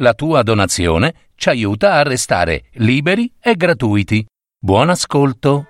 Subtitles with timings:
[0.00, 4.26] La tua donazione ci aiuta a restare liberi e gratuiti.
[4.58, 5.66] Buon ascolto.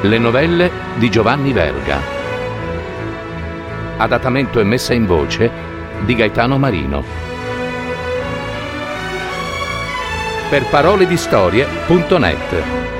[0.00, 2.00] Le novelle di Giovanni Verga.
[3.98, 5.50] Adattamento e messa in voce
[6.06, 7.04] di Gaetano Marino.
[10.48, 12.93] Per parole di storie.net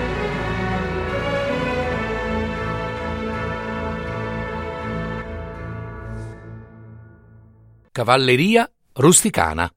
[7.94, 9.72] Cavalleria rusticana.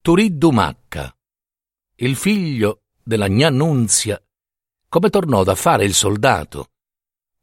[0.00, 1.12] Turiddu Macca,
[1.96, 4.24] il figlio della gnà Nunzia,
[4.88, 6.70] come tornò da fare il soldato,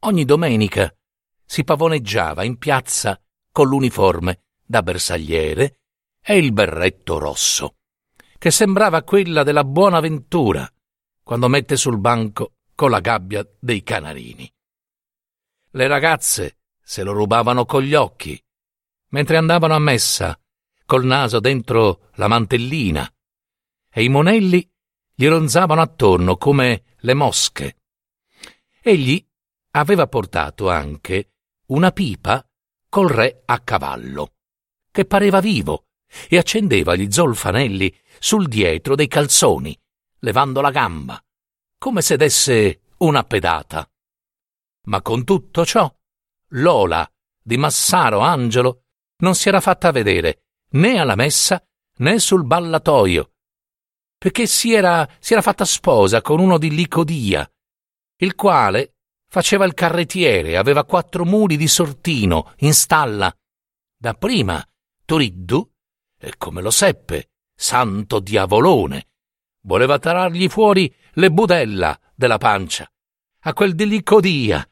[0.03, 0.95] ogni domenica
[1.43, 5.81] si pavoneggiava in piazza con l'uniforme da bersagliere
[6.21, 7.79] e il berretto rosso,
[8.37, 10.65] che sembrava quella della buona ventura
[11.21, 14.49] quando mette sul banco con la gabbia dei canarini.
[15.71, 18.41] Le ragazze se lo rubavano con gli occhi
[19.13, 20.39] mentre andavano a messa,
[20.85, 23.09] col naso dentro la mantellina,
[23.89, 24.69] e i monelli
[25.13, 27.77] gli ronzavano attorno come le mosche.
[28.81, 29.23] Egli
[29.71, 31.33] aveva portato anche
[31.67, 32.45] una pipa
[32.89, 34.33] col re a cavallo,
[34.91, 35.85] che pareva vivo,
[36.27, 39.79] e accendeva gli zolfanelli sul dietro dei calzoni,
[40.19, 41.23] levando la gamba,
[41.77, 43.87] come se desse una pedata.
[44.85, 45.91] Ma con tutto ciò,
[46.55, 47.07] Lola
[47.41, 48.82] di Massaro Angelo
[49.23, 51.65] non si era fatta vedere né alla messa
[51.97, 53.31] né sul ballatoio,
[54.17, 57.49] perché si era, si era fatta sposa con uno di Licodia,
[58.17, 63.33] il quale faceva il carrettiere aveva quattro muli di sortino in stalla.
[63.97, 64.63] Dapprima
[65.05, 65.71] Turiddu,
[66.19, 69.07] e come lo seppe, santo diavolone,
[69.61, 72.91] voleva tarargli fuori le budella della pancia,
[73.41, 74.67] a quel di Licodia,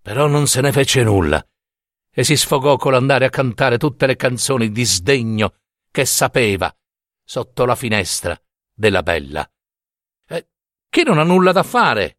[0.00, 1.44] però non se ne fece nulla
[2.18, 5.54] e si sfogò con l'andare a cantare tutte le canzoni di sdegno
[5.88, 6.76] che sapeva
[7.22, 8.36] sotto la finestra
[8.74, 9.48] della bella.
[10.26, 10.48] E
[10.88, 12.18] chi non ha nulla da fare?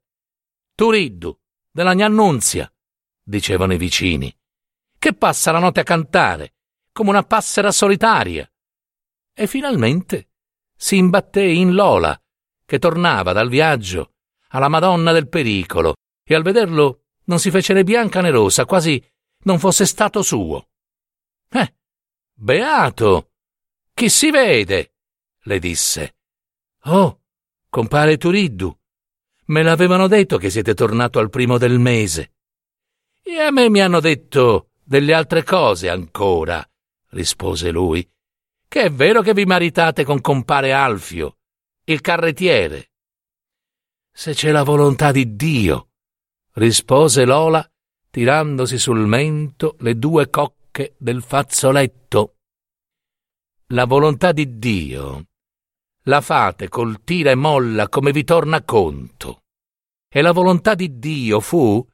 [0.74, 1.38] Turiddu,
[1.70, 2.74] della Gnannunzia,
[3.22, 4.34] dicevano i vicini,
[4.98, 6.54] che passa la notte a cantare,
[6.94, 8.50] come una passera solitaria.
[9.34, 10.30] E finalmente
[10.78, 12.18] si imbatté in Lola,
[12.66, 14.14] che tornava dal viaggio
[14.52, 19.06] alla Madonna del pericolo, e al vederlo non si fece né bianca né rosa, quasi
[19.44, 20.70] non fosse stato suo.
[21.50, 21.76] Eh,
[22.34, 23.32] beato!
[23.94, 24.94] Chi si vede?
[25.44, 26.16] le disse.
[26.84, 27.22] Oh,
[27.70, 28.78] compare Turiddu,
[29.46, 32.34] me l'avevano detto che siete tornato al primo del mese.
[33.22, 36.68] E a me mi hanno detto delle altre cose ancora,
[37.10, 38.08] rispose lui,
[38.68, 41.38] che è vero che vi maritate con compare Alfio,
[41.86, 42.92] il carrettiere.
[44.12, 45.90] Se c'è la volontà di Dio,
[46.54, 47.68] rispose Lola
[48.10, 52.36] tirandosi sul mento le due cocche del fazzoletto.
[53.68, 55.24] La volontà di Dio
[56.10, 59.44] la fate col tira e molla come vi torna conto.
[60.12, 61.86] E la volontà di Dio fu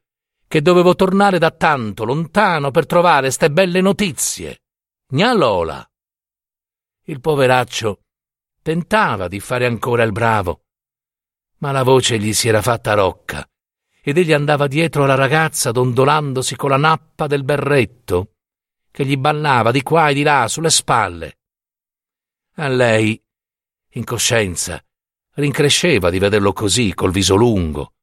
[0.47, 4.61] che dovevo tornare da tanto lontano per trovare ste belle notizie.
[5.13, 5.85] Gna Lola.
[7.07, 8.03] Il poveraccio
[8.61, 10.61] tentava di fare ancora il bravo,
[11.57, 13.45] ma la voce gli si era fatta rocca
[14.07, 18.33] ed egli andava dietro alla ragazza dondolandosi con la nappa del berretto,
[18.91, 21.39] che gli ballava di qua e di là sulle spalle.
[22.57, 23.19] A lei,
[23.93, 24.79] in coscienza,
[25.31, 27.93] rincresceva di vederlo così, col viso lungo,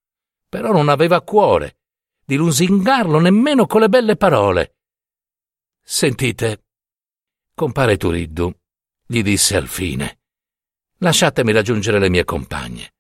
[0.48, 1.76] però non aveva cuore
[2.24, 4.78] di lusingarlo nemmeno con le belle parole.
[5.80, 6.64] Sentite,
[7.54, 8.52] compare Turiddu,
[9.06, 10.18] gli disse al fine,
[10.96, 12.92] lasciatemi raggiungere le mie compagne.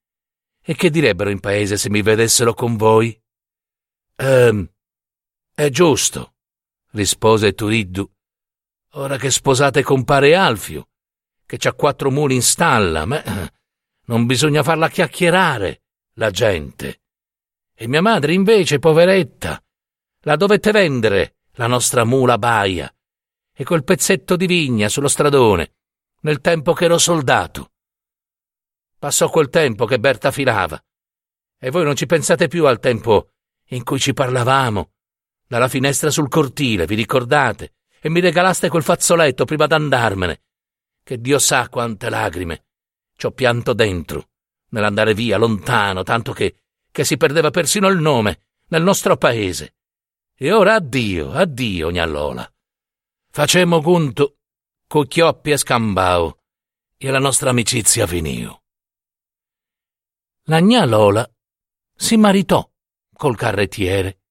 [0.64, 3.20] E che direbbero in paese se mi vedessero con voi?
[4.16, 4.70] Ehm,
[5.52, 6.34] è giusto,
[6.92, 8.08] rispose Turiddu.
[8.92, 10.88] Ora che sposate compare Alfio,
[11.44, 13.22] che c'ha quattro muli in stalla, ma
[14.06, 15.82] non bisogna farla chiacchierare,
[16.14, 17.00] la gente.
[17.74, 19.60] E mia madre invece, poveretta,
[20.20, 22.92] la dovette vendere, la nostra mula baia,
[23.52, 25.74] e quel pezzetto di vigna sullo stradone,
[26.20, 27.71] nel tempo che ero soldato.
[29.02, 30.80] Passò quel tempo che Berta filava.
[31.58, 33.32] E voi non ci pensate più al tempo
[33.70, 34.92] in cui ci parlavamo.
[35.44, 37.72] Dalla finestra sul cortile, vi ricordate?
[38.00, 40.42] E mi regalaste quel fazzoletto prima d'andarmene.
[41.02, 42.66] Che Dio sa quante lagrime
[43.16, 44.28] ci ho pianto dentro,
[44.68, 46.60] nell'andare via lontano, tanto che,
[46.92, 49.74] che si perdeva persino il nome nel nostro paese.
[50.36, 52.48] E ora addio, addio, gnallola.
[53.32, 54.36] Facemmo conto
[54.86, 56.38] co chioppi e scambao,
[56.96, 58.60] e la nostra amicizia finì.
[60.46, 61.28] La gnà Lola
[61.94, 62.68] si maritò
[63.14, 64.22] col carrettiere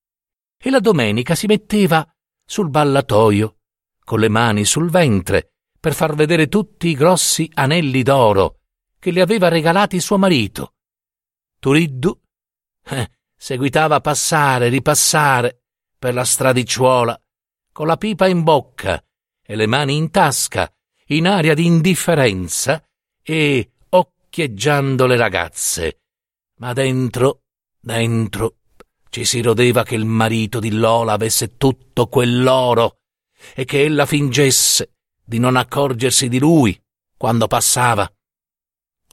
[0.58, 2.06] e la domenica si metteva
[2.46, 3.60] sul ballatoio
[4.04, 8.60] con le mani sul ventre per far vedere tutti i grossi anelli d'oro
[9.00, 10.74] che le aveva regalati suo marito.
[11.60, 12.22] Turiddu
[12.88, 15.64] eh, seguitava a passare e ripassare
[15.98, 17.20] per la stradicciuola
[17.72, 19.02] con la pipa in bocca
[19.42, 20.70] e le mani in tasca,
[21.08, 22.84] in aria di indifferenza
[23.24, 23.71] e
[24.32, 26.04] occhieggiando le ragazze.
[26.60, 27.42] Ma dentro,
[27.78, 28.60] dentro,
[29.10, 33.02] ci si rodeva che il marito di Lola avesse tutto quell'oro
[33.54, 36.82] e che ella fingesse di non accorgersi di lui
[37.18, 38.10] quando passava.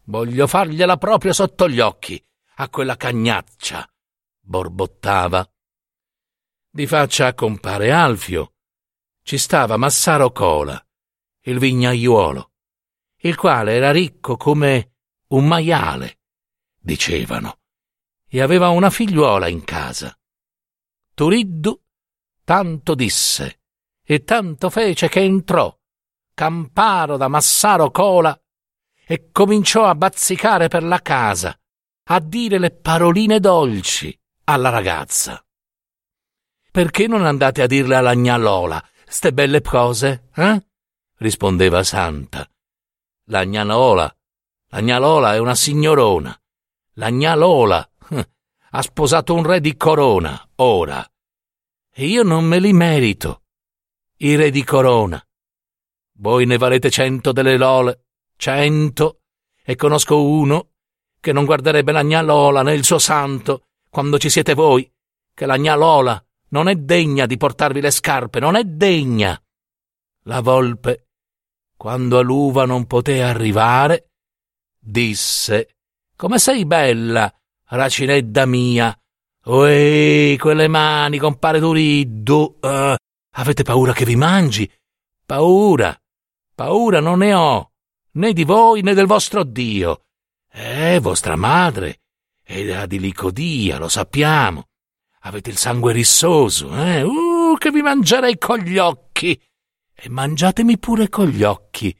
[0.04, 2.24] Voglio fargliela proprio sotto gli occhi
[2.60, 3.90] a quella cagnaccia,
[4.40, 5.44] borbottava.
[6.70, 8.52] Di faccia a compare Alfio
[9.24, 10.80] ci stava Massaro Cola,
[11.42, 12.52] il vignaiuolo,
[13.22, 14.92] il quale era ricco come
[15.28, 16.18] un maiale,
[16.78, 17.58] dicevano,
[18.28, 20.16] e aveva una figliuola in casa.
[21.14, 21.80] Turiddu
[22.44, 23.60] tanto disse
[24.02, 25.76] e tanto fece che entrò,
[26.32, 28.38] camparo da Massaro Cola,
[29.04, 31.58] e cominciò a bazzicare per la casa,
[32.04, 35.44] a dire le paroline dolci alla ragazza.
[36.70, 40.64] Perché non andate a dirle alla gnà Lola ste belle cose, eh?
[41.16, 42.48] rispondeva Santa.
[43.24, 44.14] La gnà Lola,
[44.70, 46.38] la gnà Lola è una signorona.
[46.94, 48.30] La gnà Lola eh,
[48.70, 51.06] ha sposato un re di corona, ora.
[51.90, 53.42] E io non me li merito,
[54.18, 55.22] i re di corona.
[56.18, 58.06] Voi ne valete cento delle Lole,
[58.36, 59.22] cento,
[59.62, 60.70] e conosco uno
[61.20, 64.90] che non guarderebbe la gnà Lola né il suo santo quando ci siete voi,
[65.32, 69.40] che la gnà Lola non è degna di portarvi le scarpe, non è degna.
[70.24, 71.08] La volpe,
[71.76, 74.10] quando a l'uva non poté arrivare,
[74.88, 75.76] disse
[76.16, 77.32] Come sei bella,
[77.66, 78.98] racinedda mia.
[79.44, 82.58] Uè, quelle mani, compare Turiddu.
[82.60, 82.94] Uh,
[83.32, 84.70] avete paura che vi mangi?
[85.24, 85.96] Paura,
[86.54, 87.70] paura non ne ho,
[88.12, 90.04] né di voi né del vostro Dio.
[90.50, 92.00] Eh, vostra madre
[92.42, 94.68] è da di Licodia, lo sappiamo.
[95.20, 97.02] Avete il sangue rissoso, eh?
[97.02, 99.40] Uh, che vi mangerei con gli occhi.
[99.94, 101.96] E mangiatemi pure con gli occhi,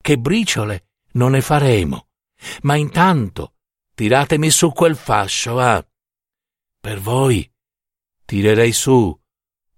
[0.00, 2.09] che briciole non ne faremo.
[2.62, 3.54] Ma intanto
[3.94, 5.84] tiratemi su quel fascio, ah.
[6.80, 7.50] Per voi
[8.24, 9.18] tirerei su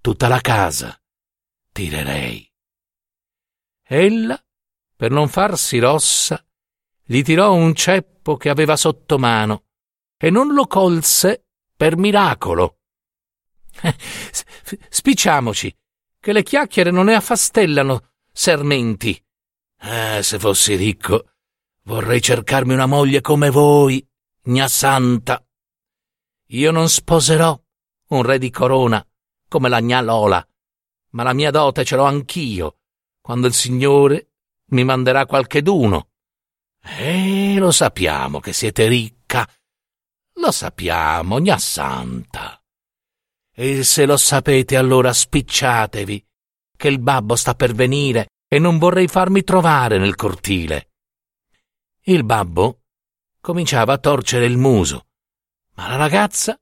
[0.01, 0.97] tutta la casa.
[1.73, 2.51] Tirerei.
[3.85, 4.43] Ella,
[4.95, 6.45] per non farsi rossa,
[7.03, 9.65] gli tirò un ceppo che aveva sotto mano
[10.17, 12.79] e non lo colse per miracolo.
[14.89, 15.77] Spicciamoci,
[16.21, 19.21] che le chiacchiere non ne affastellano sermenti.
[19.81, 21.32] Eh, se fossi ricco,
[21.85, 24.07] vorrei cercarmi una moglie come voi,
[24.45, 25.45] gna santa.
[26.49, 27.61] Io non sposerò
[28.09, 29.05] un re di corona
[29.49, 30.47] come la gna Lola,
[31.11, 32.79] ma la mia dote ce l'ho anch'io,
[33.21, 34.33] quando il Signore
[34.71, 36.09] mi manderà qualcheduno.
[36.83, 39.49] Eh, lo sappiamo che siete ricca.
[40.37, 42.61] Lo sappiamo, gna santa.
[43.55, 46.27] E se lo sapete allora spicciatevi,
[46.77, 50.92] che il babbo sta per venire e non vorrei farmi trovare nel cortile.
[52.07, 52.81] Il babbo
[53.41, 55.07] cominciava a torcere il muso,
[55.75, 56.59] ma la ragazza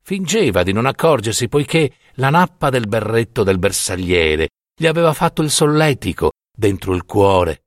[0.00, 5.50] fingeva di non accorgersi poiché la nappa del berretto del bersagliere gli aveva fatto il
[5.50, 7.64] solletico dentro il cuore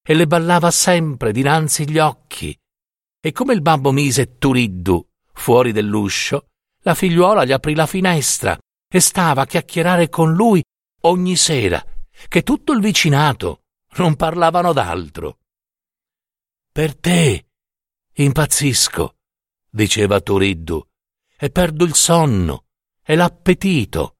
[0.00, 2.56] e le ballava sempre dinanzi gli occhi.
[3.20, 6.50] E come il babbo mise Turiddu fuori dell'uscio,
[6.82, 8.56] la figliuola gli aprì la finestra
[8.88, 10.62] e stava a chiacchierare con lui
[11.00, 11.84] ogni sera,
[12.28, 13.62] che tutto il vicinato
[13.96, 15.38] non parlavano d'altro.
[16.80, 17.46] Per te
[18.14, 19.16] impazzisco,
[19.68, 20.82] diceva Turiddu,
[21.36, 22.68] e perdo il sonno
[23.04, 24.16] e l'appetito.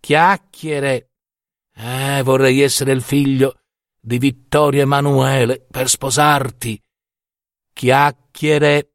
[0.00, 1.10] Chiacchiere.
[1.74, 3.60] Eh, vorrei essere il figlio
[4.00, 6.82] di Vittorio Emanuele per sposarti.
[7.74, 8.92] Chiacchiere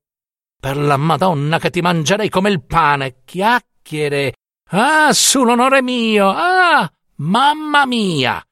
[0.59, 4.33] per la Madonna che ti mangerei come il pane, chiacchiere.
[4.69, 6.27] Ah, sull'onore mio.
[6.29, 8.43] Ah, mamma mia.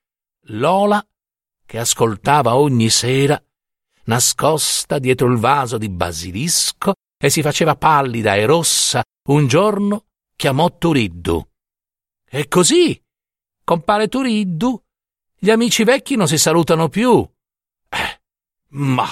[0.49, 1.03] Lola,
[1.65, 3.41] che ascoltava ogni sera,
[4.07, 10.77] nascosta dietro il vaso di basilisco e si faceva pallida e rossa, un giorno chiamò
[10.77, 11.47] Turiddu.
[12.29, 13.01] E così,
[13.63, 14.81] compare Turiddu,
[15.35, 17.27] gli amici vecchi non si salutano più.
[17.89, 18.21] Eh,
[18.69, 19.07] ma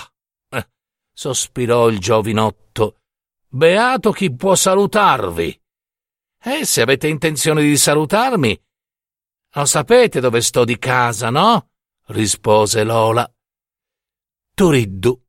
[1.14, 3.00] sospirò il giovinotto.
[3.48, 5.62] Beato chi può salutarvi.
[6.44, 8.62] E se avete intenzione di salutarmi,
[9.54, 11.70] lo sapete dove sto di casa, no?
[12.08, 13.35] rispose Lola.
[14.56, 15.22] Turiddu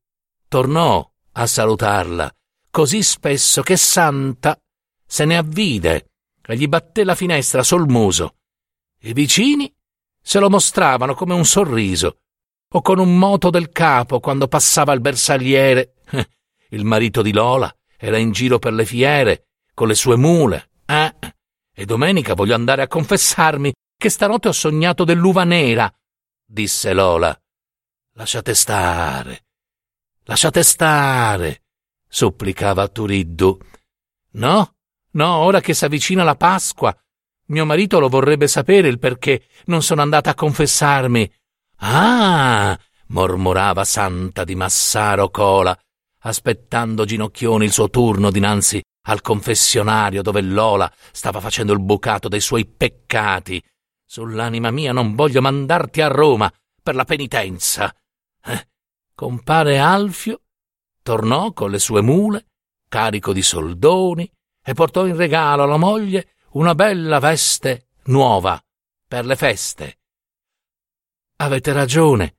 [0.47, 2.33] tornò a salutarla
[2.71, 4.57] così spesso che Santa
[5.05, 6.11] se ne avvide
[6.47, 8.37] e gli batté la finestra sul muso.
[9.01, 9.75] I vicini
[10.23, 12.19] se lo mostravano come un sorriso
[12.73, 15.95] o con un moto del capo quando passava il bersagliere.
[16.71, 20.71] Il marito di Lola era in giro per le fiere con le sue mule.
[20.87, 21.15] Eh?
[21.75, 25.93] E domenica voglio andare a confessarmi che stanotte ho sognato dell'uva nera,
[26.45, 27.37] disse Lola.
[28.19, 29.45] Lasciate stare,
[30.23, 31.65] lasciate stare,
[32.09, 33.59] supplicava Turiddu.
[34.33, 34.75] No,
[35.11, 36.97] no, ora che s'avvicina la Pasqua,
[37.49, 41.31] mio marito lo vorrebbe sapere il perché non sono andata a confessarmi.
[41.81, 45.79] Ah, mormorava Santa di Massaro Cola,
[46.21, 52.41] aspettando ginocchioni il suo turno dinanzi al confessionario dove Lola stava facendo il bucato dei
[52.41, 53.63] suoi peccati.
[54.07, 56.51] Sull'anima mia non voglio mandarti a Roma
[56.83, 57.95] per la penitenza.
[58.47, 58.69] Eh,
[59.15, 60.43] compare Alfio
[61.03, 62.49] tornò con le sue mule,
[62.89, 64.31] carico di soldoni,
[64.63, 68.61] e portò in regalo alla moglie una bella veste nuova
[69.07, 69.99] per le feste.
[71.37, 72.39] Avete ragione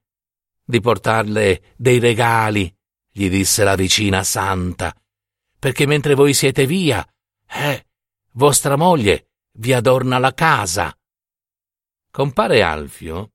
[0.63, 2.75] di portarle dei regali,
[3.09, 4.93] gli disse la vicina santa
[5.59, 7.05] perché mentre voi siete via,
[7.47, 7.87] eh,
[8.33, 10.95] vostra moglie vi adorna la casa.
[12.11, 13.33] Compare Alfio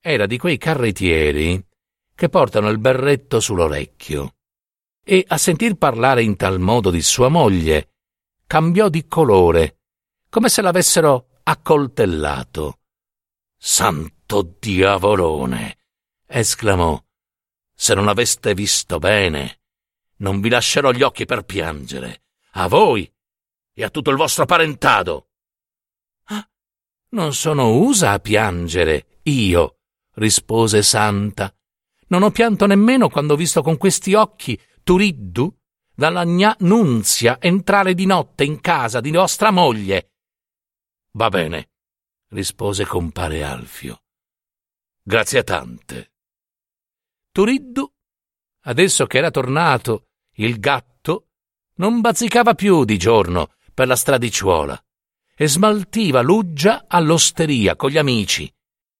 [0.00, 1.62] era di quei carrettieri
[2.14, 4.34] che portano il berretto sull'orecchio
[5.02, 7.90] e a sentir parlare in tal modo di sua moglie
[8.46, 9.80] cambiò di colore,
[10.28, 12.80] come se l'avessero accoltellato.
[13.56, 15.78] Santo diavolone!
[16.26, 17.02] esclamò.
[17.74, 19.60] Se non aveste visto bene,
[20.18, 23.10] non vi lascerò gli occhi per piangere, a voi
[23.72, 25.30] e a tutto il vostro parentado.
[26.24, 26.48] Ah,
[27.10, 29.78] non sono usa a piangere, io,
[30.14, 31.54] rispose Santa.
[32.08, 35.54] Non ho pianto nemmeno quando ho visto con questi occhi Turiddu
[35.94, 40.12] dalla gnà Nunzia entrare di notte in casa di vostra moglie.
[41.12, 41.70] Va bene,
[42.30, 44.02] rispose compare Alfio.
[45.02, 46.12] Grazie tante.
[47.30, 47.90] Turiddu,
[48.64, 51.28] adesso che era tornato il gatto
[51.76, 54.80] non bazzicava più di giorno per la stradicciuola
[55.36, 58.52] e smaltiva l'uggia all'osteria con gli amici.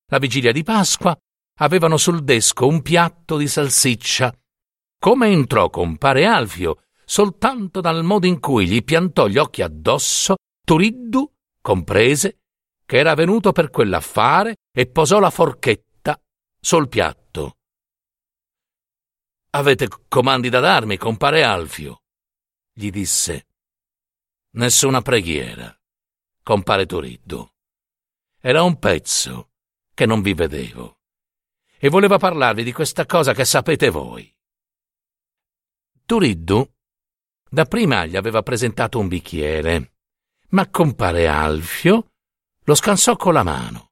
[0.06, 1.16] La vigilia di Pasqua
[1.58, 4.34] avevano sul desco un piatto di salsiccia.
[4.99, 11.30] Come entrò compare Alfio, soltanto dal modo in cui gli piantò gli occhi addosso, Turiddu
[11.61, 12.38] comprese
[12.87, 16.20] che era venuto per quell'affare e posò la forchetta
[16.61, 17.56] sul piatto.
[19.50, 22.02] Avete comandi da darmi, compare Alfio,
[22.73, 23.46] gli disse.
[24.54, 25.75] Nessuna preghiera,
[26.42, 27.46] compare Turiddu.
[28.40, 29.50] Era un pezzo
[29.94, 30.99] che non vi vedevo
[31.84, 34.34] e voleva parlarvi di questa cosa che sapete voi.
[36.06, 36.66] Turiddu
[37.50, 39.92] dapprima gli aveva presentato un bicchiere,
[40.52, 42.12] ma compare Alfio
[42.62, 43.90] lo scansò con la mano.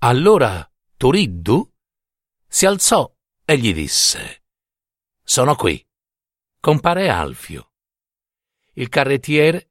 [0.00, 1.72] Allora Turiddu
[2.46, 3.10] si alzò
[3.46, 4.42] e gli disse
[5.24, 5.82] sono qui.
[6.60, 7.72] Compare Alfio.
[8.74, 9.70] Il carrettiere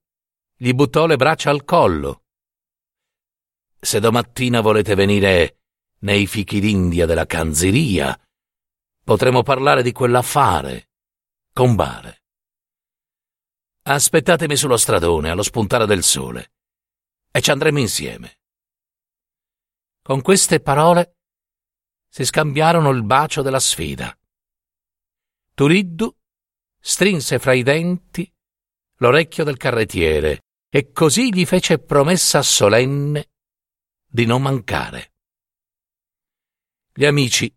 [0.56, 2.24] gli buttò le braccia al collo.
[3.80, 5.61] Se domattina volete venire
[6.02, 8.18] nei fichi d'India della canziria,
[9.04, 10.90] potremo parlare di quell'affare.
[11.54, 12.24] Combare.
[13.84, 16.54] Aspettatemi sullo stradone allo spuntare del sole
[17.32, 18.40] e ci andremo insieme.
[20.02, 21.18] Con queste parole
[22.08, 24.18] si scambiarono il bacio della sfida.
[25.54, 26.16] Turiddu
[26.80, 28.32] strinse fra i denti
[28.98, 33.30] l'orecchio del carrettiere e così gli fece promessa solenne
[34.08, 35.12] di non mancare.
[36.94, 37.54] Gli amici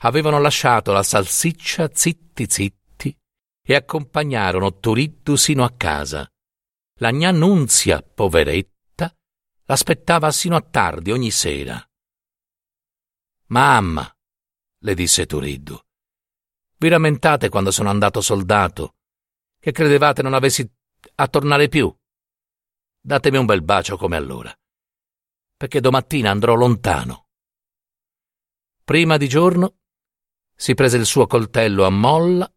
[0.00, 3.18] avevano lasciato la salsiccia zitti zitti
[3.62, 6.30] e accompagnarono Turiddu sino a casa.
[7.00, 9.14] La gnà Nunzia, poveretta,
[9.64, 11.82] l'aspettava sino a tardi ogni sera.
[13.46, 14.10] Mamma,
[14.80, 15.78] le disse Turiddu,
[16.78, 18.96] vi rammentate quando sono andato soldato,
[19.58, 20.68] che credevate non avessi
[21.14, 21.94] a tornare più?
[23.00, 24.54] Datemi un bel bacio come allora,
[25.56, 27.25] perché domattina andrò lontano.
[28.86, 29.78] Prima di giorno
[30.54, 32.48] si prese il suo coltello a molla,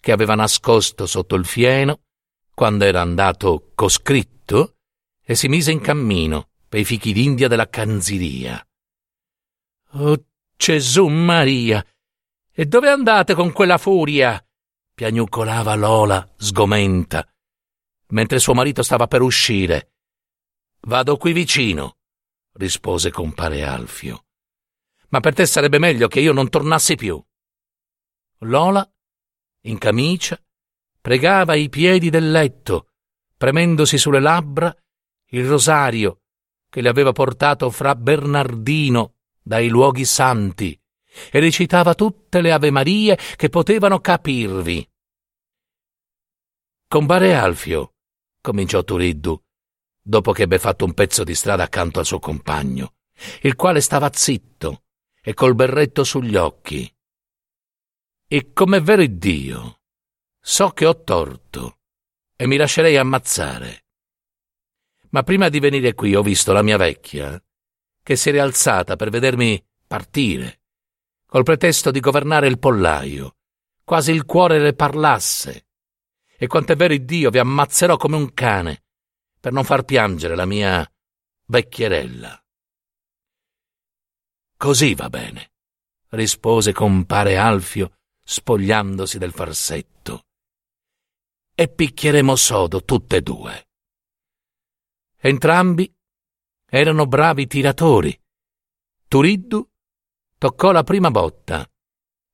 [0.00, 2.06] che aveva nascosto sotto il fieno,
[2.52, 4.78] quando era andato coscritto,
[5.22, 8.66] e si mise in cammino per i fichi d'India della Canziria.
[9.92, 10.24] Oh
[10.56, 11.86] Gesù Maria!
[12.50, 14.44] E dove andate con quella furia?
[14.92, 17.24] piagnucolava Lola, sgomenta,
[18.08, 19.92] mentre suo marito stava per uscire.
[20.80, 21.98] Vado qui vicino,
[22.54, 24.24] rispose compare Alfio.
[25.10, 27.22] Ma per te sarebbe meglio che io non tornassi più.
[28.40, 28.88] Lola,
[29.64, 30.40] in camicia,
[31.00, 32.92] pregava ai piedi del letto,
[33.36, 34.74] premendosi sulle labbra
[35.32, 36.22] il rosario
[36.68, 40.78] che le aveva portato fra Bernardino dai luoghi santi
[41.30, 44.88] e recitava tutte le Ave Marie che potevano capirvi.
[46.86, 47.94] Compare Alfio,
[48.40, 49.40] cominciò Turiddu,
[50.00, 52.94] dopo che ebbe fatto un pezzo di strada accanto al suo compagno,
[53.42, 54.84] il quale stava zitto
[55.22, 56.92] e col berretto sugli occhi.
[58.26, 59.80] E come vero Dio,
[60.40, 61.80] so che ho torto
[62.36, 63.84] e mi lascerei ammazzare.
[65.10, 67.42] Ma prima di venire qui ho visto la mia vecchia,
[68.02, 70.62] che si è rialzata per vedermi partire,
[71.26, 73.36] col pretesto di governare il pollaio,
[73.84, 75.66] quasi il cuore le parlasse.
[76.36, 78.84] E quanto è vero Dio, vi ammazzerò come un cane,
[79.38, 80.88] per non far piangere la mia
[81.46, 82.42] vecchierella.
[84.60, 85.52] Così va bene,
[86.10, 90.26] rispose compare Alfio, spogliandosi del farsetto.
[91.54, 93.68] E picchieremo sodo tutte e due.
[95.16, 95.90] Entrambi
[96.66, 98.14] erano bravi tiratori.
[99.08, 99.66] Turiddu
[100.36, 101.66] toccò la prima botta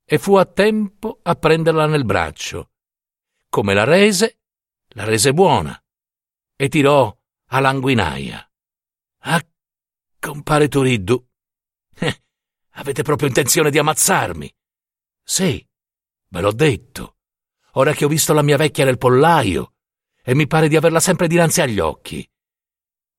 [0.05, 2.73] e fu a tempo a prenderla nel braccio.
[3.49, 4.41] Come la rese,
[4.95, 5.81] la rese buona
[6.57, 7.17] e tirò
[7.51, 8.51] a languinaia.
[9.19, 9.47] Ah,
[10.19, 11.25] compare Turiddu,
[11.99, 12.23] eh,
[12.73, 14.55] avete proprio intenzione di ammazzarmi?
[15.23, 15.67] Sì,
[16.29, 17.17] ve l'ho detto.
[17.73, 19.75] Ora che ho visto la mia vecchia nel pollaio
[20.23, 22.29] e mi pare di averla sempre dinanzi agli occhi.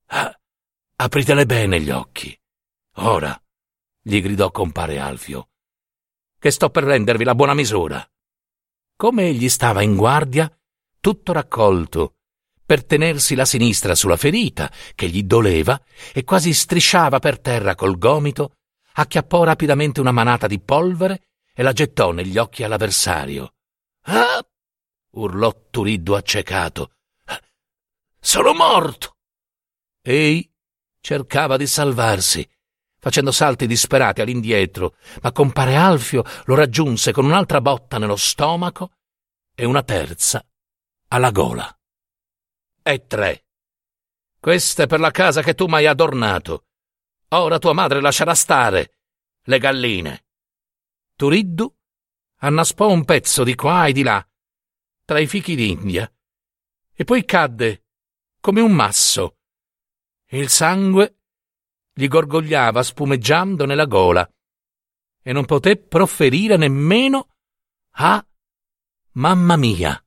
[0.08, 0.38] Ah,
[1.00, 2.36] Apritele bene gli occhi.
[2.96, 3.40] Ora,
[4.02, 5.50] gli gridò compare Alfio,
[6.40, 8.04] che sto per rendervi la buona misura.
[8.96, 10.52] Come egli stava in guardia,
[11.00, 12.16] tutto raccolto,
[12.66, 15.80] per tenersi la sinistra sulla ferita, che gli doleva,
[16.12, 18.57] e quasi strisciava per terra col gomito,
[19.00, 23.54] acchiappò rapidamente una manata di polvere e la gettò negli occhi all'avversario.
[24.04, 24.46] Ah!
[25.12, 26.92] urlò Turiddu accecato.
[28.20, 29.18] Sono morto!
[30.02, 30.52] Ei
[31.00, 32.48] cercava di salvarsi,
[32.98, 38.92] facendo salti disperati all'indietro, ma compare Alfio lo raggiunse con un'altra botta nello stomaco
[39.56, 40.44] e una terza
[41.10, 41.72] alla gola.
[42.84, 43.46] E tre.
[44.40, 46.66] Questa è per la casa che tu m'hai adornato.
[47.30, 49.00] Ora tua madre lascerà stare
[49.44, 50.26] le galline.
[51.16, 51.74] Turiddu
[52.38, 54.26] annaspò un pezzo di qua e di là,
[55.04, 56.12] tra i fichi d'India,
[56.94, 57.86] e poi cadde
[58.40, 59.38] come un masso
[60.32, 61.20] il sangue
[61.94, 64.30] gli gorgogliava spumeggiando nella gola
[65.22, 67.36] e non poté profferire nemmeno
[67.92, 68.26] a
[69.14, 70.02] mamma mia.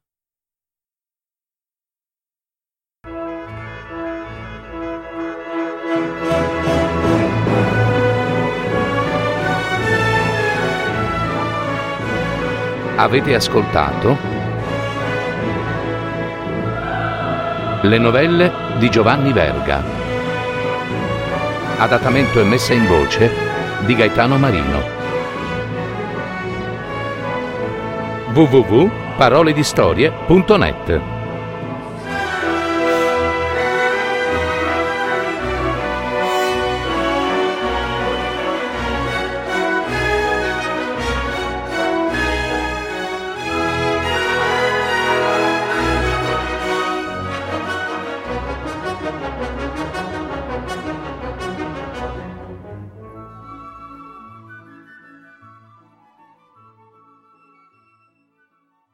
[13.01, 14.15] Avete ascoltato
[17.81, 19.83] le novelle di Giovanni Verga
[21.79, 23.31] adattamento e messa in voce
[23.87, 24.83] di Gaetano Marino.
[28.35, 31.20] www.paroledistorie.net